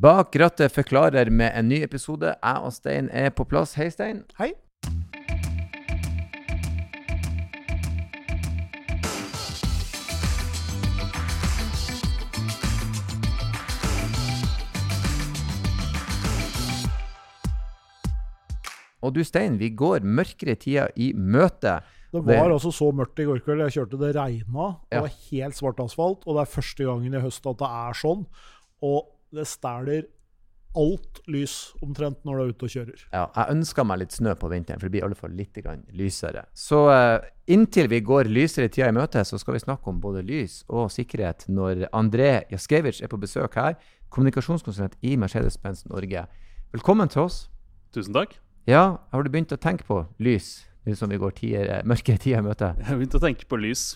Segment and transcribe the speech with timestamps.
[0.00, 2.34] Bak rattet forklarer med en ny episode.
[2.42, 3.74] Jeg og Stein er på plass.
[3.74, 4.22] Hei, Stein.
[4.38, 4.52] Hei.
[19.00, 21.78] Og du, Stein, vi går mørkere tider i møte.
[22.12, 23.60] Det Det- var altså så mørkt i går kveld.
[23.70, 24.76] Jeg kjørte det regna.
[24.90, 25.00] Det Ja.
[25.00, 26.26] var helt svart asfalt.
[26.26, 28.26] Og det er første gangen i høst at det er sånn.
[28.82, 30.08] Og det stjeler
[30.78, 33.00] alt lys omtrent når du er ute og kjører.
[33.10, 35.58] Ja, jeg ønsker meg litt snø på vinteren, for det blir i alle fall litt
[35.58, 36.44] grann lysere.
[36.54, 37.18] Så uh,
[37.50, 40.92] inntil vi går lysere tida i møte, så skal vi snakke om både lys og
[40.94, 43.78] sikkerhet når André Jaskevic er på besøk her,
[44.14, 46.26] kommunikasjonskonsulent i Mercedes-Benz Norge.
[46.74, 47.44] Velkommen til oss.
[47.94, 48.36] Tusen takk.
[48.70, 52.44] Ja, har du begynt å tenke på lys nå som vi går tider, mørkere tider
[52.44, 52.70] i møte?
[52.78, 53.90] Jeg har begynt å tenke på lys.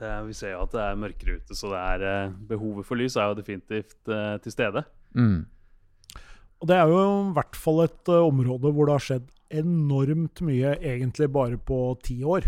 [0.00, 2.98] Eh, Vi ser jo at det er mørkere ute, så det er, eh, behovet for
[2.98, 4.84] lys er jo definitivt eh, til stede.
[5.14, 5.46] Mm.
[6.60, 10.74] Og det er jo i hvert fall et område hvor det har skjedd enormt mye,
[10.80, 12.46] egentlig bare på ti år.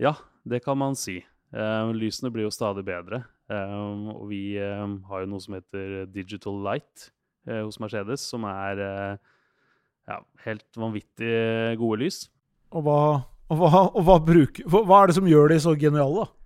[0.00, 0.14] Ja,
[0.46, 1.18] det kan man si.
[1.52, 3.24] Eh, lysene blir jo stadig bedre.
[3.50, 3.74] Eh,
[4.14, 7.10] og vi har jo noe som heter Digital Light
[7.48, 9.18] eh, hos Mercedes, som er
[10.06, 12.24] ja, helt vanvittig gode lys.
[12.74, 13.00] Og hva,
[13.50, 16.26] og hva, og hva, bruker, hva er det som gjør de så geniale?
[16.26, 16.45] da?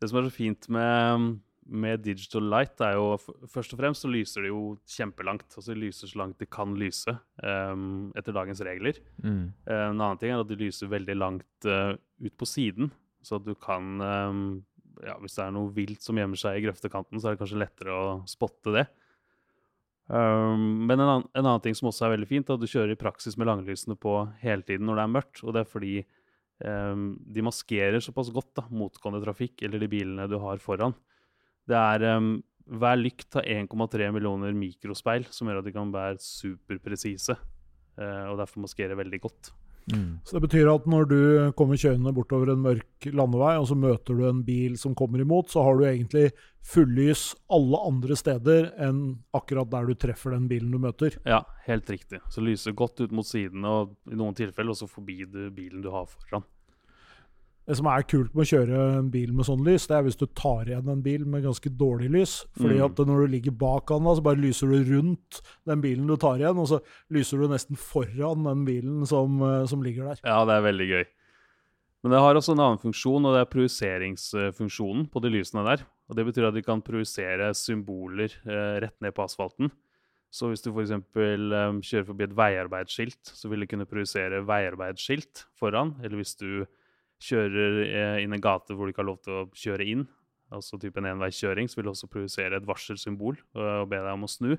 [0.00, 1.26] Det som er så fint med,
[1.68, 5.48] med Digital Light, er jo først og fremst så lyser det jo kjempelangt.
[5.52, 7.12] Altså de lyser så langt det kan lyse
[7.44, 9.02] um, etter dagens regler.
[9.20, 9.44] Mm.
[9.68, 11.92] Eh, En annen ting er at de lyser veldig langt uh,
[12.24, 12.88] ut på siden,
[13.20, 14.42] så at du kan um,
[15.04, 17.60] ja, Hvis det er noe vilt som gjemmer seg i grøftekanten, så er det kanskje
[17.60, 18.86] lettere å spotte det.
[20.10, 22.68] Um, men en annen, en annen ting som også er veldig fint, er at du
[22.68, 25.42] kjører i praksis med langlysene på hele tiden når det er mørkt.
[25.44, 25.94] Og det er fordi
[26.64, 30.94] um, de maskerer såpass godt da, motgående trafikk eller de bilene du har foran.
[31.68, 32.38] Det er um,
[32.70, 37.34] Hver lykt har 1,3 millioner mikrospeil, som gjør at de kan være superpresise.
[37.98, 39.50] Uh, og derfor maskerer veldig godt.
[39.96, 40.20] Mm.
[40.24, 41.20] Så det betyr at når du
[41.58, 45.50] kommer kjørende bortover en mørk landevei, og så møter du en bil som kommer imot,
[45.52, 46.30] så har du egentlig
[46.66, 49.02] fullys alle andre steder enn
[49.36, 51.16] akkurat der du treffer den bilen du møter.
[51.24, 52.20] Ja, helt riktig.
[52.30, 55.90] Så lyser godt ut mot sidene, og i noen tilfeller også forbi du, bilen du
[55.94, 56.46] har foran.
[57.70, 60.18] Det som er kult med å kjøre en bil med sånn lys, det er hvis
[60.18, 62.32] du tar igjen en bil med ganske dårlig lys.
[62.58, 62.84] Fordi Mm.
[62.88, 65.38] at når du ligger bak han, så bare lyser du rundt
[65.70, 66.80] den bilen du tar igjen, og så
[67.14, 70.18] lyser du nesten foran den bilen som, eh, som ligger der.
[70.24, 71.04] Ja, det er veldig gøy.
[72.02, 75.84] Men det har også en annen funksjon, og det er projiseringsfunksjonen på de lysene der.
[76.08, 79.70] Og Det betyr at de kan projisere symboler eh, rett ned på asfalten.
[80.32, 80.90] Så hvis du f.eks.
[80.90, 85.94] Eh, kjører forbi et veiarbeidsskilt, så vil det kunne projisere veiarbeidsskilt foran.
[86.02, 86.66] Eller hvis du
[87.20, 90.06] kjører eh, inn en gate hvor du ikke har lov til å kjøre inn,
[90.50, 94.12] altså type en enveiskjøring, så vil det også produsere et varselsymbol eh, og be deg
[94.16, 94.54] om å snu.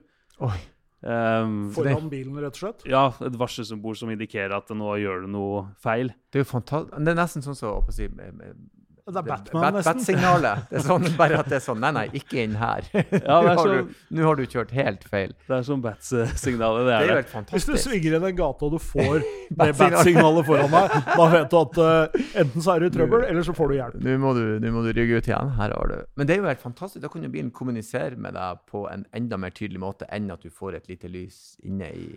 [0.46, 0.60] Oi.
[1.02, 2.84] Um, Foran bilen, rett og slett.
[2.86, 6.12] ja, et varselsymbol som indikerer at nå gjør du noe feil.
[6.30, 6.94] Det er jo fantastisk.
[7.02, 8.60] Det er nesten sånn som å si, med- med-
[9.08, 9.98] Det er Batman, Bat- nesten.
[9.98, 10.66] Bat-signalet.
[10.70, 12.86] Det er sånn, bare at det er sånn Nei, nei, ikke inn her.
[12.94, 15.34] Ja, Nå har, så- du, nå har du kjørt helt feil.
[15.48, 17.26] Det er som Bats-signalet, det Det er jo det.
[17.32, 17.56] fantastisk.
[17.58, 19.20] Hvis du svinger inn en gate og du får
[19.50, 19.92] det Bat-signal.
[19.98, 23.42] bat-signalet foran deg, da vet du at uh, enten så er du i trøbbel, eller
[23.50, 24.00] så får du hjelp.
[24.06, 25.54] Nå må du, nå må du rygge ut igjen.
[25.58, 25.98] Her har du.
[26.16, 27.02] Men det er jo helt fantastisk.
[27.04, 30.42] Da kan jo bilen kommunisere med deg på en enda mer tydelig måte enn at
[30.46, 32.10] du får et lite lys inne i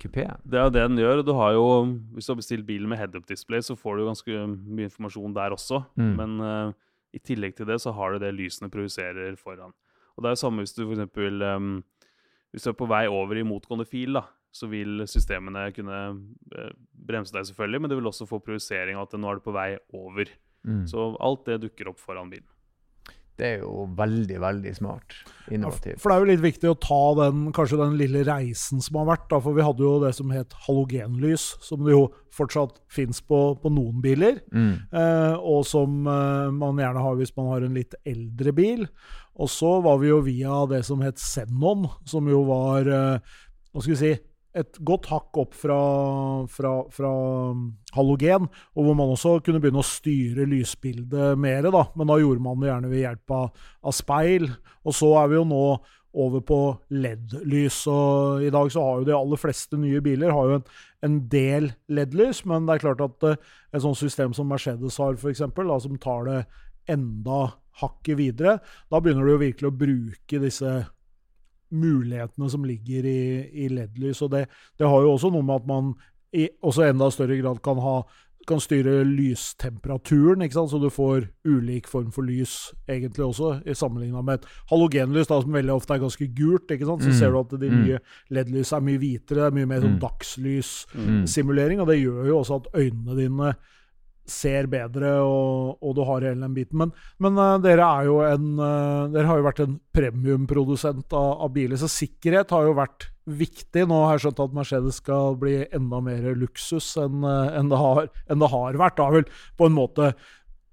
[0.00, 0.40] kupeen.
[0.44, 1.22] Det er jo det den gjør.
[1.26, 1.66] du har jo,
[2.14, 5.82] Hvis du har bestilt bilen med head-up-display, så får du ganske mye informasjon der også.
[6.00, 6.12] Mm.
[6.16, 6.72] Men uh,
[7.12, 9.72] i tillegg til det så har du det lysene projiserer foran.
[10.16, 11.16] Og det er jo samme hvis du f.eks.
[11.16, 11.82] Um,
[12.50, 15.98] hvis du er på vei over i motgående fil, da, så vil systemene kunne
[16.56, 19.44] eh, bremse deg, selvfølgelig, men det vil også få projisering av at nå er du
[19.44, 20.32] på vei over.
[20.66, 20.82] Mm.
[20.90, 22.48] Så alt det dukker opp foran bilen.
[23.40, 25.14] Det er jo veldig, veldig smart.
[25.48, 25.98] Ja, Innovativt.
[26.02, 29.08] For det er jo litt viktig å ta den, kanskje den lille reisen som har
[29.08, 29.26] vært.
[29.32, 32.04] Da, for vi hadde jo det som het halogenlys, som det jo
[32.36, 34.42] fortsatt fins på, på noen biler.
[34.52, 34.74] Mm.
[34.92, 38.86] Eh, og som eh, man gjerne har hvis man har en litt eldre bil.
[39.40, 43.38] Og så var vi jo via det som het Xenon, som jo var eh,
[43.70, 44.14] hva skal vi si,
[44.56, 45.78] et godt hakk opp fra,
[46.50, 47.12] fra, fra
[47.52, 51.68] um, halogen, og hvor man også kunne begynne å styre lysbildet mer.
[51.70, 51.84] Da.
[51.94, 54.50] Men da gjorde man det gjerne ved hjelp av, av speil.
[54.82, 55.64] Og så er vi jo nå
[56.20, 56.60] over på
[56.90, 57.84] LED-lys.
[57.90, 60.68] og I dag så har jo de aller fleste nye biler har jo en,
[61.06, 65.14] en del LED-lys, men det er klart at eh, et sånt system som Mercedes har,
[65.20, 66.40] for da, som tar det
[66.90, 67.44] enda
[67.80, 68.58] hakket videre,
[68.90, 70.72] da begynner du jo virkelig å bruke disse
[71.72, 74.22] mulighetene som ligger i, i LED-lys.
[74.22, 74.46] og det,
[74.78, 75.94] det har jo også noe med at man
[76.32, 78.02] i også enda større grad kan ha
[78.48, 84.40] kan styre lystemperaturen, så du får ulik form for lys egentlig også, i sammenligna med
[84.40, 86.70] et halogenlys, da, som veldig ofte er ganske gult.
[86.70, 87.02] ikke sant?
[87.02, 87.18] Så Mm.
[87.18, 87.84] ser du at de Mm.
[87.84, 87.98] nye
[88.30, 90.00] LED-lysene er mye hvitere, det er mye mer sånn Mm.
[90.00, 93.54] dagslyssimulering, og det gjør jo også at øynene dine
[94.30, 96.78] ser bedre, og, og du har hele den biten.
[96.80, 96.92] Men,
[97.22, 101.76] men eh, dere er en eh, Dere har jo vært en premiumprodusent av, av biler,
[101.80, 103.84] så sikkerhet har jo vært viktig.
[103.90, 107.78] Nå har jeg skjønt at Mercedes skal bli enda mer luksus enn eh, enn det,
[107.80, 108.98] har- det har vært.
[109.00, 109.26] Da vel
[109.58, 110.12] på en måte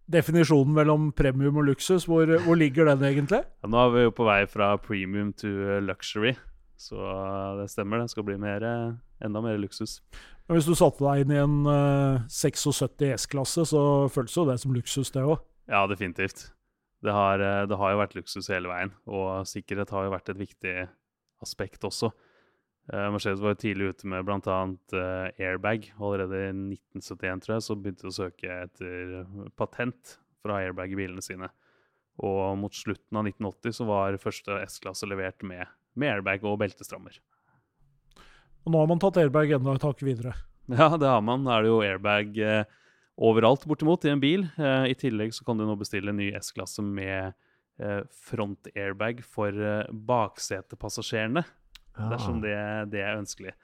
[0.08, 3.42] definisjonen mellom premium og luksus, hvor, hvor ligger den egentlig?
[3.44, 5.50] Ja, nå er vi jo på vei fra premium to
[5.84, 6.32] luxury,
[6.80, 6.96] så
[7.60, 8.06] det stemmer.
[8.06, 8.64] Det skal bli mer,
[9.24, 9.98] enda mer luksus.
[10.48, 14.56] Men hvis du satte deg inn i en uh, 76 S-klasse, så føltes jo det
[14.64, 15.42] som luksus, det òg.
[15.68, 16.48] Ja, definitivt.
[17.04, 20.32] Det har, eh, det har jo vært luksus hele veien, og sikkerhet har jo vært
[20.32, 20.76] et viktig
[21.44, 22.10] aspekt også.
[22.88, 24.58] Uh, Mercedes var jo tidlig ute med bl.a.
[24.96, 25.92] Uh, airbag.
[26.00, 29.14] Allerede i 1971 tror jeg, så begynte de å søke etter
[29.60, 31.52] patent for å ha airbag i bilene sine.
[32.24, 35.68] Og mot slutten av 1980 så var første S-klasse levert med,
[36.00, 37.20] med airbag og beltestrammer.
[38.68, 40.34] Og nå har man tatt airbag enda et hakk videre.
[40.68, 41.46] Ja, det har man.
[41.48, 42.66] Da er det jo airbag eh,
[43.16, 44.44] overalt, bortimot, i en bil.
[44.60, 47.32] Eh, I tillegg så kan du nå bestille en ny S-klasse med
[47.80, 51.46] eh, front-airbag for eh, baksetepassasjerene,
[52.12, 52.58] dersom det,
[52.92, 53.56] det er ønskelig.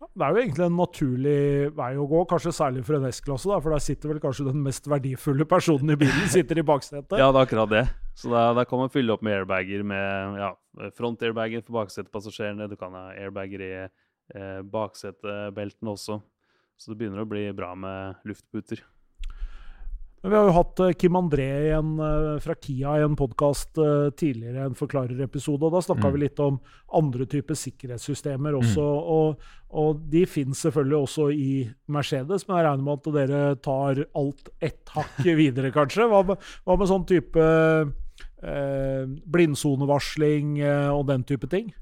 [0.00, 1.40] Det er jo egentlig en naturlig
[1.76, 4.62] vei å gå, kanskje særlig for en S-klasse, da, for der sitter vel kanskje den
[4.64, 7.18] mest verdifulle personen i bilen sitter i baksetet.
[7.20, 7.82] Ja, det er akkurat det.
[8.16, 10.50] Så da kan man fylle opp med airbager med ja,
[10.96, 12.68] front-airbager for baksetepassasjerene.
[12.72, 16.16] Du kan ha airbager i eh, baksetebeltene også.
[16.80, 18.80] Så det begynner å bli bra med luftputer.
[20.22, 23.78] Men vi har jo hatt eh, Kim André igjen, eh, fra Kia i en podkast
[24.20, 26.12] tidligere, en forklarerepisode, og da snakka Mm.
[26.12, 26.58] vi litt om
[26.92, 28.84] andre typer sikkerhetssystemer også.
[28.84, 29.40] Og,
[29.72, 31.52] og de finnes selvfølgelig også i
[31.88, 36.04] Mercedes, men jeg regner med at dere tar alt ett hakk videre, kanskje?
[36.12, 37.40] Hva med, hva med sånn type
[38.44, 41.72] eh, blindsonevarsling eh, og den type ting?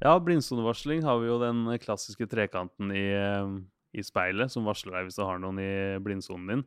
[0.00, 3.52] Ja, blindsonevarsling har vi jo den klassiske trekanten i, eh,
[3.92, 6.64] i speilet som varsler deg hvis du har noen i blindsonen din.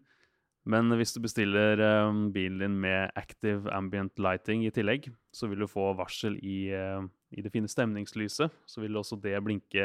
[0.69, 5.63] Men hvis du bestiller eh, bilen din med active ambient lighting i tillegg, så vil
[5.65, 7.03] du få varsel i, eh,
[7.35, 8.53] i det fine stemningslyset.
[8.65, 9.83] Så vil også det blinke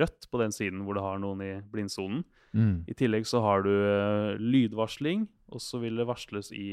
[0.00, 2.24] rødt på den siden hvor du har noen i blindsonen.
[2.52, 2.84] Mm.
[2.88, 6.68] I tillegg så har du eh, lydvarsling, og så vil det varsles i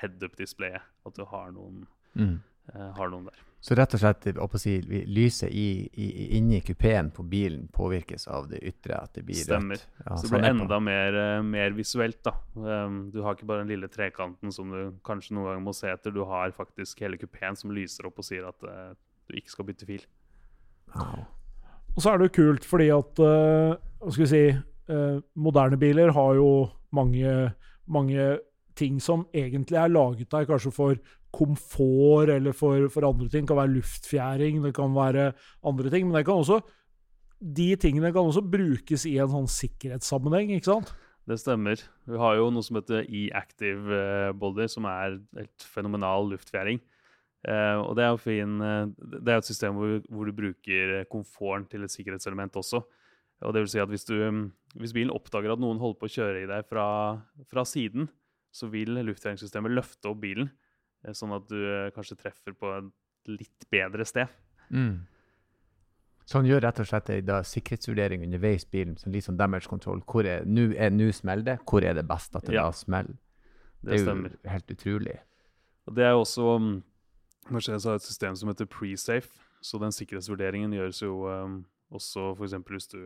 [0.00, 1.86] head-up-displayet at du har noen,
[2.18, 2.40] Mm.
[2.74, 3.42] har noen der.
[3.60, 6.06] Så rett og slett å si, lyset i, i,
[6.38, 9.76] inni kupeen på bilen påvirkes av det ytre, at det blir Stemmer.
[9.76, 9.98] rødt.
[10.06, 12.32] Ja, Så det blir enda mer, eh, mer visuelt, da.
[12.56, 15.92] Um, du har ikke bare den lille trekanten som du kanskje noen ganger må se
[15.92, 16.14] etter.
[16.16, 18.96] Du har faktisk hele kupeen som lyser opp og sier at eh,
[19.28, 20.08] du ikke skal bytte fil.
[20.96, 21.28] Wow.
[21.94, 24.44] Og så er det jo kult fordi at uh, Hva skal vi si
[24.90, 26.48] uh, Moderne biler har jo
[26.96, 27.34] mange,
[27.86, 28.38] mange
[28.78, 30.96] ting som egentlig er laget der kanskje for
[31.34, 33.46] komfort eller for, for andre ting.
[33.46, 35.30] Det kan være luftfjæring, det kan være
[35.66, 36.08] andre ting.
[36.08, 36.60] Men det kan også
[37.40, 40.92] de tingene kan også brukes i en sånn sikkerhetssammenheng, ikke sant?
[41.28, 41.80] Det stemmer.
[42.08, 46.80] Vi har jo noe som heter E-Active eh, Body, som er helt fenomenal luftfjæring.
[47.48, 51.06] Eh, og det er jo fin eh, Det er et system hvor, hvor du bruker
[51.08, 52.82] komforten til et sikkerhetselement også.
[53.40, 54.16] Og det vil si at hvis, du,
[54.76, 56.86] hvis bilen oppdager at noen holder på å kjøre i deg fra,
[57.48, 58.10] fra siden,
[58.52, 60.50] så vil luftfjæringssystemet løfte opp bilen,
[61.16, 62.90] sånn at du eh, kanskje treffer på et
[63.40, 64.28] litt bedre sted.
[64.70, 65.06] Mm.
[66.26, 70.00] Så han gjør rett og slett en sikkerhetsvurdering underveis bilen, som litt sånn damage control.
[70.06, 71.58] Hvor er nå er- smeller det?
[71.66, 72.64] Hvor er det best at det Ja.
[72.66, 73.16] da smeller?
[73.82, 75.18] Det Det er jo helt utrolig.
[75.88, 76.82] Og det er jo også
[77.50, 79.30] Mercedes har et system som heter pre-safe,
[79.62, 82.52] så den sikkerhetsvurderingen gjøres jo um, også f.eks.
[82.52, 82.98] hvis du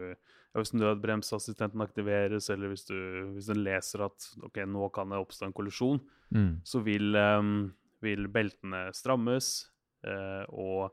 [0.54, 5.18] ja, hvis nødbremsassistenten aktiveres, eller hvis, du, hvis den leser at ok, nå kan det
[5.18, 6.00] oppstå en kollisjon,
[6.32, 6.60] Mm.
[6.64, 7.72] så vil, um,
[8.04, 9.48] vil beltene strammes,
[10.06, 10.92] eh, og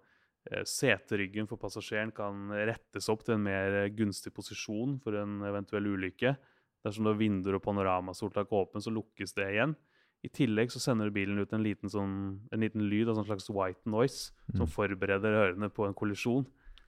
[0.50, 5.91] eh, seteryggen for passasjeren kan rettes opp til en mer gunstig posisjon for en eventuell
[5.94, 6.36] ulykke.
[6.82, 9.75] Dersom du har vinduer og panoramasoltak åpne, så lukkes det igjen.
[10.25, 12.15] I tillegg så sender bilen ut en liten, sånn,
[12.53, 14.74] en liten lyd, altså en slags white noise, som Mm.
[14.74, 16.46] forbereder ørene på en kollisjon.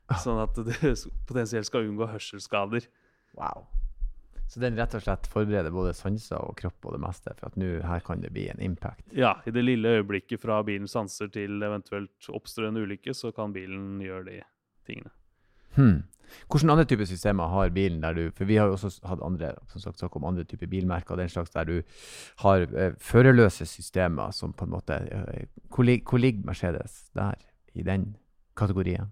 [0.09, 0.17] Ah.
[0.21, 0.69] Sånn at du
[1.29, 2.85] potensielt skal unngå hørselsskader.
[3.33, 3.67] Wow.
[4.47, 7.57] Så den rett og slett forbereder både sanser og kropp og det meste for at
[7.57, 9.05] nå her kan det bli en impact.
[9.15, 13.55] Ja, i det lille øyeblikket fra bilen sanser til eventuelt oppstår en ulykke, så kan
[13.55, 14.41] bilen gjøre de
[14.85, 15.13] tingene.
[15.73, 16.03] Hmm.
[16.49, 19.53] Hvilke andre typer systemer har bilen der du For vi har jo også hatt andre
[19.71, 21.81] som sagt, snakk om andre typer bilmerker og den slags der du
[22.41, 27.35] har eh, førerløse systemer som på en måte eh, hvor, ligger Mercedes der,
[27.73, 28.15] i den
[28.57, 29.11] kategorien?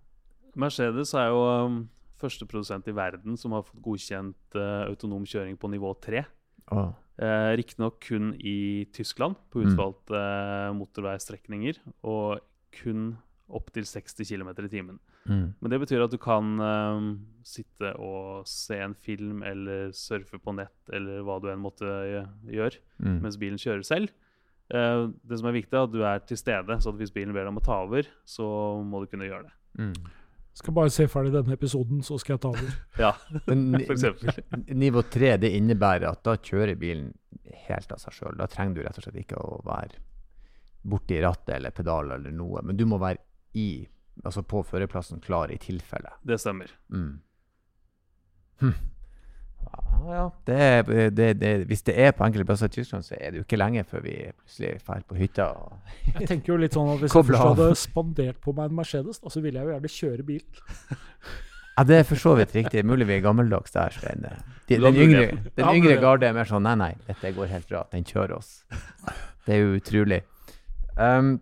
[0.55, 1.89] Mercedes er jo um,
[2.22, 6.24] første produsent i verden som har fått godkjent uh, autonom kjøring på nivå 3.
[6.72, 6.92] Oh.
[7.22, 9.74] Eh, Riktignok kun i Tyskland, på Mm.
[9.74, 11.78] utvalgte eh, motorveistrekninger.
[12.08, 12.40] Og
[12.72, 13.18] kun
[13.51, 15.00] opptil 60 km i timen.
[15.28, 15.54] Mm.
[15.62, 17.10] Men det betyr at du kan eh,
[17.46, 21.86] sitte og se en film eller surfe på nett eller hva du enn måtte
[22.48, 23.20] gjøre Mm.
[23.22, 24.10] mens bilen kjører selv.
[24.74, 27.44] Eh, det som er viktig, er at du er til stede, så hvis bilen ber
[27.44, 28.48] deg om å ta over, så
[28.88, 29.54] må du kunne gjøre det.
[29.78, 29.94] Mm.
[30.53, 32.72] Skal bare se ferdig denne episoden, så skal jeg ta over.
[33.05, 33.12] Ja,
[33.46, 34.34] for eksempel.
[34.75, 37.13] nivå tre det innebærer at da kjører bilen
[37.67, 38.36] helt av seg sjøl.
[38.39, 40.01] Da trenger du rett og slett ikke å være
[40.81, 42.63] borti rattet eller pedaler eller noe.
[42.67, 43.22] Men du må være
[43.58, 43.86] i,
[44.25, 46.13] altså på førerplassen klar i tilfelle.
[46.27, 46.74] Det stemmer.
[46.91, 47.13] Mm.
[48.62, 48.75] Hm.
[49.62, 50.24] Ja, ja.
[50.50, 53.41] Det, er- det, det, hvis det er på enkelte plasser i Tyskland, så er det
[53.41, 55.46] jo ikke lenge før vi plutselig drar på hytta.
[55.53, 55.77] Og
[56.20, 59.22] Jeg tenker jo litt sånn at Hvis jeg først hadde spandert på meg en Mercedes,
[59.22, 60.41] da, så ville jeg jo gjerne kjøre bil.
[61.77, 62.84] ja, det er for så vidt riktig.
[62.88, 64.00] Mulig vi er gammeldags der.
[64.08, 64.25] Den,
[64.72, 65.27] De, den yngre,
[65.60, 67.86] den yngre garde er mer sånn nei, nei, dette går helt bra.
[67.94, 68.51] Den kjører oss.
[69.46, 70.22] Det er jo utrolig.
[70.98, 71.38] Um,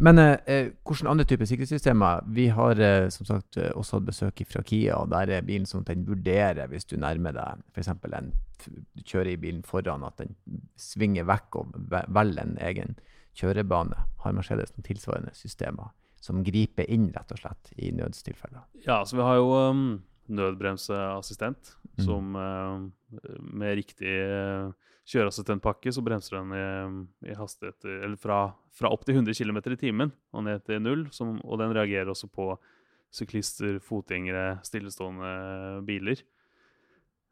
[0.00, 2.22] men eh, eh, hvilke andre typer sikkerhetssystemer?
[2.32, 5.66] Vi har eh, som sagt eh, også hatt besøk fra Kia, og der er bilen
[5.68, 7.88] sånn at den vurderer hvis du nærmer deg f.eks.
[7.92, 8.32] en
[8.94, 10.36] du kjører i bilen foran, at den
[10.78, 12.94] svinger vekk og velger en egen
[13.34, 14.04] kjørebane.
[14.22, 15.90] Har Mercedes noen tilsvarende systemer
[16.22, 18.62] som griper inn rett og slett i nødstilfeller?
[18.86, 19.86] Ja, så vi har jo um,
[20.30, 22.04] nødbremseassistent, Mm.
[22.06, 22.80] som uh,
[23.52, 24.70] med riktig uh,
[25.12, 28.42] kjøreassistentpakke så bremser den i, i hastigheter eller fra,
[28.72, 31.06] fra opp til 100 km i timen og ned til null.
[31.14, 32.52] Som, og den reagerer også på
[33.12, 35.32] syklister, fotgjengere, stillestående
[35.88, 36.22] biler.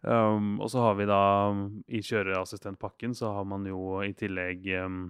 [0.00, 1.22] Um, og så har vi da
[1.92, 5.02] i kjøreassistentpakken så har man jo i tillegg um,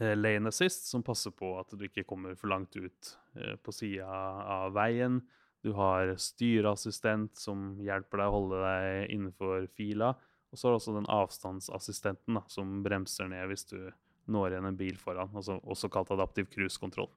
[0.00, 3.74] eh, lane assist, som passer på at du ikke kommer for langt ut uh, på
[3.74, 5.20] sida av veien.
[5.62, 10.16] Du har styreassistent som hjelper deg å holde deg innenfor fila.
[10.52, 13.78] Og så er det også den avstandsassistenten da, som bremser ned hvis du
[14.32, 15.32] når igjen en bil foran.
[15.34, 17.10] Altså, også kalt adaptiv cruisekontroll.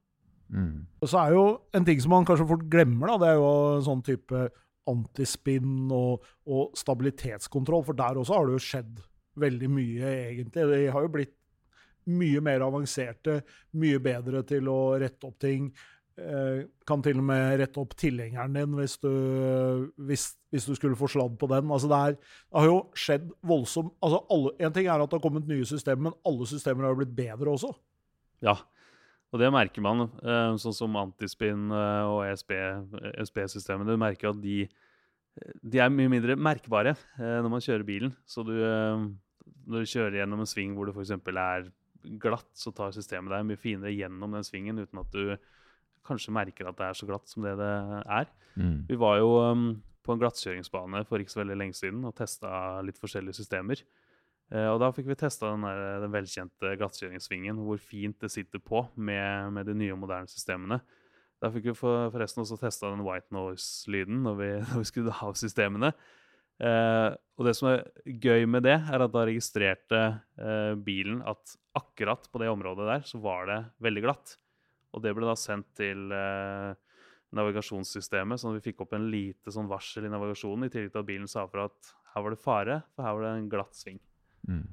[0.50, 0.86] Mm.
[1.02, 3.52] Og så er jo en ting som man kanskje fort glemmer, da, det er jo
[3.86, 4.46] sånn type
[4.90, 9.02] antispinn og, og stabilitetskontroll, for der også har det jo skjedd
[9.42, 10.68] veldig mye, egentlig.
[10.72, 11.34] De har jo blitt
[12.06, 13.40] mye mer avanserte,
[13.82, 15.72] mye bedre til å rette opp ting.
[16.16, 19.10] Eh, kan til og med rette opp tilhengeren din hvis du,
[20.08, 21.68] hvis, hvis du skulle få sladd på den.
[21.68, 25.20] Altså det, er, det har jo skjedd voldsomt altså alle, En ting er at det
[25.20, 27.74] har kommet nye systemer, men alle systemer har jo blitt bedre også.
[28.46, 28.56] Ja,
[29.34, 33.90] og det merker man, eh, sånn som Antispin og og ESP-systemet.
[33.90, 34.62] Du merker at de,
[35.60, 38.16] de er mye mindre merkbare eh, når man kjører bilen.
[38.24, 39.04] Så du, eh,
[39.68, 41.12] når du kjører gjennom en sving hvor det f.eks.
[41.12, 41.68] er
[42.24, 45.36] glatt, så tar systemet deg mye finere gjennom den svingen uten at du
[46.08, 47.74] kanskje merker at det er så glatt som det det
[48.06, 48.30] er.
[48.56, 48.78] Mm.
[48.90, 49.68] Vi var jo um,
[50.06, 52.52] på en glattkjøringsbane for ikke så veldig lenge siden og testa
[52.86, 53.82] litt forskjellige systemer.
[54.54, 58.62] Uh, og da fikk vi testa den, der- den velkjente glattkjøringssvingen, hvor fint det sitter
[58.62, 60.80] på med, med de nye og moderne systemene.
[61.44, 65.34] Da fikk vi for, forresten også testa den white noise-lyden når, når vi skrudde av
[65.42, 65.92] systemene.
[66.56, 67.82] Uh, og det som er
[68.24, 70.02] gøy med det, er at da registrerte
[70.40, 74.38] uh, bilen at akkurat på det området der så var det veldig glatt.
[74.96, 76.74] Og det ble da sendt til eh,
[77.36, 81.04] navigasjonssystemet, sånn at vi fikk opp en lite sånn varsel i navigasjonen, i tillegg til
[81.04, 83.76] at bilen sa fra at her var det fare, for her var det en glatt
[83.76, 84.00] sving.
[84.48, 84.66] Mm.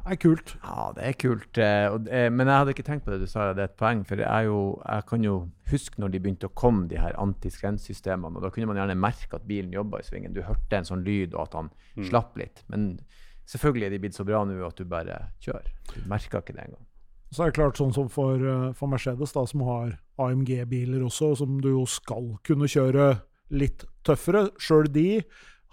[0.00, 0.52] Det er kult.
[0.64, 1.58] Ja, det er kult.
[1.60, 4.00] eh, eh, men jeg hadde ikke tenkt på det du sa, det er et poeng.
[4.08, 5.34] For det er jo, jeg kan jo
[5.68, 8.38] huske når de begynte å komme, de her antiskrensystemene.
[8.38, 10.32] Og da kunne man gjerne merke at bilen jobba i svingen.
[10.32, 12.06] Du hørte en sånn lyd, og at han Mm.
[12.08, 12.62] slapp litt.
[12.68, 13.00] Men
[13.46, 15.68] selvfølgelig er de blitt så bra nå at du bare kjører.
[15.92, 16.86] Du merker ikke det engang.
[17.30, 21.36] Så er det klart sånn som for, eh, for Mercedes, da, som har AMG-biler også,
[21.38, 24.48] som du jo skal kunne kjøre litt tøffere.
[24.58, 25.22] Sjøl de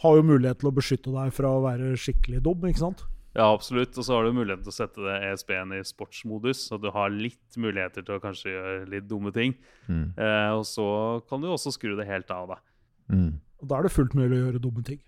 [0.04, 3.04] har jo mulighet til å beskytte deg fra å være skikkelig dum, ikke sant?
[3.38, 3.98] Ja, absolutt.
[3.98, 7.14] Og så har du muligheten til å sette det ESB-en i sportsmodus, så du har
[7.14, 9.54] litt muligheter til å kanskje gjøre litt dumme ting.
[9.90, 10.08] Mm.
[10.18, 10.88] Eh, og så
[11.30, 12.58] kan du også skru det helt av, da.
[13.14, 13.38] Mm.
[13.62, 15.02] Og Da er det fullt mulig å gjøre dumme ting.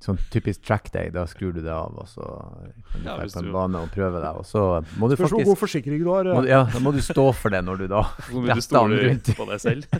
[0.00, 3.36] Sånn typisk track day, da skrur du det av, og så kan du Ja, på
[3.36, 4.38] en du- bane og prøve deg.
[4.40, 4.62] Og så
[4.96, 6.24] må du Spørs hvor god forsikring du har.
[6.24, 6.44] må.
[6.48, 8.00] Ja, da må du stå for det når du da
[8.32, 9.28] detter den rundt.
[9.36, 9.84] på deg selv.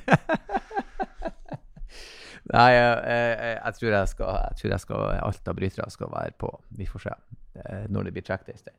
[2.51, 6.09] Nei, jeg, jeg, jeg, tror jeg skal, jeg tror jeg skal alt av brytere skal
[6.11, 6.49] være på.
[6.81, 7.13] Vi får se
[7.61, 8.57] eh, når det blir track day.
[8.65, 8.73] Det,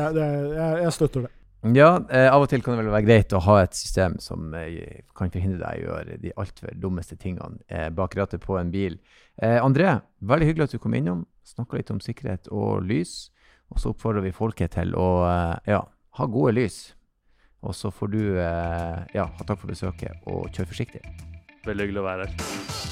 [0.00, 1.30] er- det, er- jeg, jeg støtter det.
[1.60, 4.54] Ja, eh, av og til kan det vel være greit å ha et system som
[4.56, 8.56] eh, kan forhindre deg i å gjøre de altfor dummeste tingene eh, bak rattet på
[8.56, 8.96] en bil.
[9.40, 11.22] André, veldig hyggelig at du kom innom.
[11.48, 13.30] Snakka litt om sikkerhet og lys.
[13.72, 15.08] Og så oppfordrer vi folket til å
[15.64, 15.80] ja,
[16.18, 16.78] ha gode lys.
[17.64, 21.00] Og så får du ja, ha takk for besøket og kjør forsiktig.
[21.64, 22.89] Veldig hyggelig å være her.